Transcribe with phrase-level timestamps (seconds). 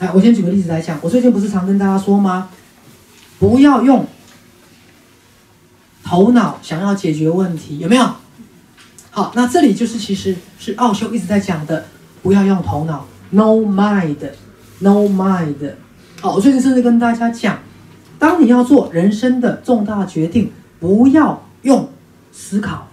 [0.00, 0.98] 来，我先举个例子来讲。
[1.02, 2.50] 我最近不是常跟大家说吗？
[3.38, 4.06] 不要用
[6.04, 8.08] 头脑想要解决问题，有没有？
[9.10, 11.86] 好，那这里就是其实是奥修一直在讲的，
[12.22, 15.72] 不要用头脑，no mind，no mind。
[16.20, 17.58] 好，我最近甚至跟大家讲，
[18.18, 21.88] 当你要做人生的重大决定，不要用
[22.30, 22.86] 思考，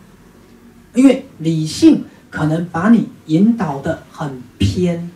[0.95, 5.11] 因为理性可能把你引导的很偏。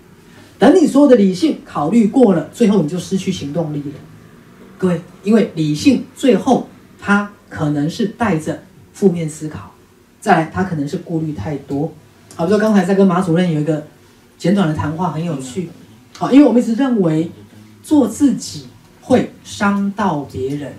[0.59, 3.93] 等你所有的理性考虑过了，最后你就失去行动力了。
[4.77, 6.67] 各位，因为理性最后
[6.99, 9.71] 它可能是带着负面思考，
[10.19, 11.91] 再来它可能是顾虑太多。
[12.35, 13.87] 好，比如说刚才在跟马主任有一个
[14.37, 15.69] 简短的谈话，很有趣。
[16.17, 17.31] 好，因为我们一直认为
[17.81, 18.67] 做自己
[19.01, 20.73] 会伤到别人。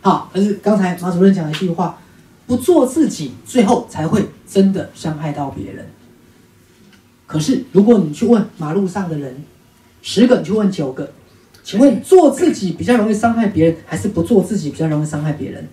[0.00, 1.98] 好，可是刚才马主任讲了一句话，
[2.46, 5.86] 不做自己，最后才会真的伤害到别人。
[7.28, 9.44] 可是如果你去问马路上的人，
[10.02, 11.12] 十个你去问九个。
[11.62, 15.68] 请问做自己比较容易伤害别人，还是不做自己比较容易伤害别人？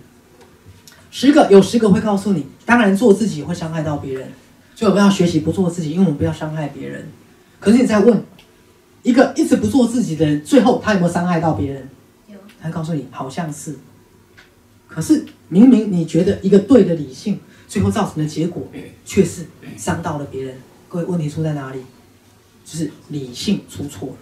[1.10, 4.28] 十个有十个会告诉你，当然做自己会伤害到别人，
[4.74, 7.08] 所以我们要学习不做自己，因为我们不要伤害别人。
[7.58, 8.22] 可是你在问
[9.02, 11.88] 一个一直不做自己的人，最后他有没有伤害到别人？
[12.28, 12.36] 有。
[12.60, 13.76] 他告诉你好像是，
[14.86, 18.68] 可是明明你觉得一个对的理性，最后造成的结果
[19.06, 19.46] 却是
[19.78, 20.56] 伤到了别人。
[20.88, 21.80] 各位，问题出在哪里？
[22.64, 24.14] 就是理性出错了。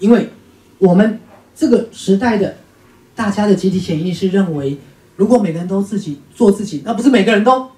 [0.00, 0.30] 因为
[0.78, 1.20] 我们
[1.54, 2.56] 这个时代的
[3.14, 4.78] 大家的集体潜意识认为，
[5.16, 7.70] 如果每个人都自己做自己，那不是每个人都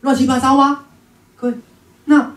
[0.00, 0.86] 乱七八糟吗？
[1.36, 1.54] 各位，
[2.06, 2.34] 那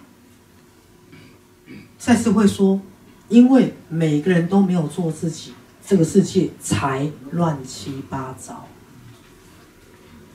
[1.97, 2.81] 赛斯会说，
[3.27, 5.53] 因为每个人都没有做自己，
[5.85, 8.67] 这个世界才乱七八糟。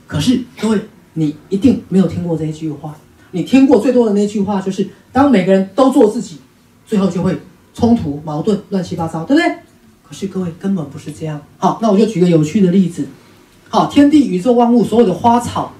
[0.07, 0.81] 可是各位，
[1.13, 2.95] 你一定没有听过这一句话。
[3.35, 6.39] 你听过最多的那句话就是：当每个人都做自己，
[6.87, 7.37] 最后就会。
[7.77, 9.53] 冲突、矛盾、乱七八糟，对不对？
[10.01, 11.41] 可是各位根本不是这样。
[11.57, 13.05] 好，那我就举个有趣的例子。
[13.67, 15.73] 好，天地宇宙万物，所有的花草，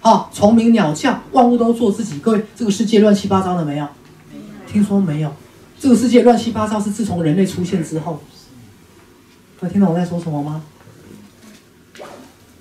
[0.00, 2.18] 好，虫鸣鸟叫，万物都做自己。
[2.18, 3.84] 各位，这个世界乱七八糟了没有？
[4.30, 5.32] 没有听说没有。
[5.78, 8.20] 这个世界乱七八糟是自从人类出现之后。
[9.58, 10.62] 各位听懂我在说什么吗？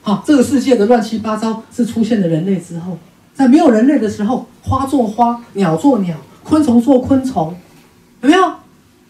[0.03, 2.97] 好，这个世界的乱七八糟是出现了人类之后，
[3.39, 7.55] 在没有人类的时候，花做花，鸟做鸟，昆虫做昆虫，
[8.19, 8.53] 有没有？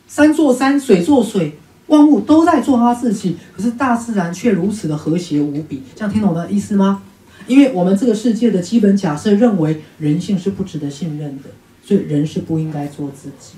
[0.08, 1.58] 山做山，水做水，
[1.88, 5.82] 万物都在做它自己，可是大自然却如此的和谐无比。
[5.96, 7.02] 这样听懂的意思吗？
[7.48, 11.50] 因为我们这个世界的基本假设认为人性是不值得信任的，
[11.84, 13.54] 所以人是不应该做自己。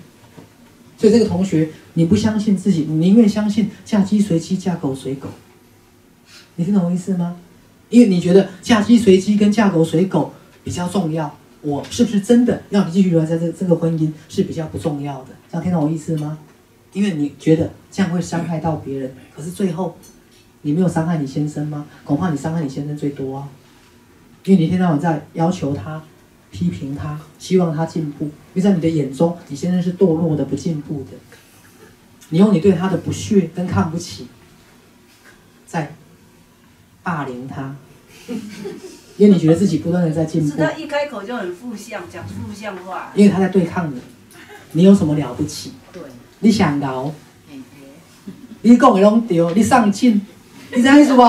[0.98, 5.28] 所以这个同学，你不相信自己，你宁愿相信嫁鸡随鸡，嫁狗随狗。
[6.56, 7.36] 你听懂我意思吗？
[7.90, 10.32] 因为你觉得嫁鸡随鸡跟嫁狗随狗
[10.64, 11.36] 比较重要。
[11.62, 15.30] 我是不是真的要你继续留在这这个婚姻是比较不重要的？
[15.50, 16.40] 这样听懂我意思吗？
[16.92, 19.96] 因为你觉得这样会伤害到别人，可是最后
[20.64, 21.86] 你没有伤害你先生吗？
[22.04, 23.48] 恐怕你伤害你先生最多啊！
[24.44, 26.02] 因为你一天到晚在要求他、
[26.50, 31.12] 批评他、希望他进步，因为在你的眼中，你先生是堕落的、不进步的。
[32.30, 34.28] 你用你对他的不屑跟看不起，
[35.68, 35.94] 在
[37.04, 37.76] 霸凌他。
[39.22, 43.12] 因为你觉得自己不断的在进步，他一开口就很负向，讲负向话。
[43.14, 44.02] 因为他在对抗你，
[44.72, 45.74] 你有什么了不起？
[45.94, 46.02] 对，
[46.40, 47.14] 你想搞，
[48.64, 50.20] 你讲的拢对，你上进，
[50.76, 51.22] 你知意思不？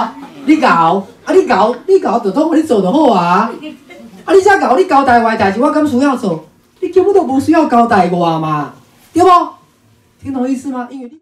[0.47, 3.53] 你搞，啊你搞，你搞就通，你做就好啊。
[4.25, 6.49] 啊你才搞，你交代我的代志，我敢需要做？
[6.81, 8.73] 你根本都不需要交代我嘛，
[9.13, 9.29] 对不？
[10.23, 10.89] 听懂意思吗？
[10.91, 11.21] 因为你。